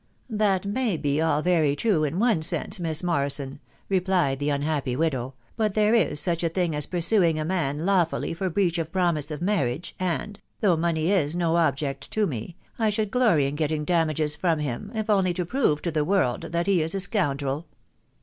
"That 0.47 0.65
may 0.65 0.97
be 0.97 1.21
all 1.21 1.43
very 1.43 1.75
true 1.75 2.03
in 2.03 2.17
one 2.17 2.41
sense, 2.41 2.79
Miss 2.79 3.03
Morrison/* 3.03 3.59
390 3.87 3.93
TM 3.93 3.99
WIDOW 3.99 3.99
BASIC 3.99 4.01
replied 4.35 4.39
the 4.39 4.49
unhappy 4.49 4.95
widow;" 4.95 5.33
but 5.57 5.73
there 5.75 5.93
is 5.93 6.19
such 6.19 6.43
a 6.43 6.49
thag 6.49 6.71
■ 6.71 6.89
pursuing 6.89 7.37
a 7.37 7.45
man 7.45 7.85
lawfully 7.85 8.33
for 8.33 8.49
breach 8.49 8.79
of 8.79 8.91
promise 8.91 9.29
of 9.29 9.41
insrnss, 9.41 9.91
and.... 9.99 10.39
though 10.59 10.75
money 10.75 11.11
is 11.11 11.35
no 11.35 11.55
object 11.57 12.09
to 12.09 12.25
me 12.25 12.57
*... 12.67 12.79
I 12.79 12.89
shod 12.89 13.11
glory 13.11 13.45
in 13.45 13.53
getting 13.53 13.85
damages 13.85 14.35
from 14.35 14.57
him, 14.57 14.91
if 14.95 15.07
only 15.07 15.35
to 15.35 15.45
prove 15.45 15.83
to 15.83 15.91
Ike 15.91 16.03
world 16.07 16.41
that 16.49 16.65
he 16.65 16.81
is 16.81 16.95
a 16.95 16.99
scoundrel!" 16.99 17.67